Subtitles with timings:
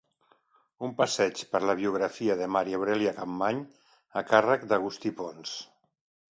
[0.87, 3.63] Un passeig per la biografia de Maria Aurèlia Capmany
[4.23, 5.57] a càrrec d'Agustí Pons.